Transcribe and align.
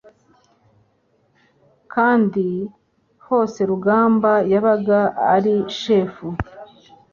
kandi 1.93 2.45
hose 3.27 3.59
Ramba 3.85 4.33
yabaga 4.51 4.99
ari 5.35 5.55
shefu 5.79 6.27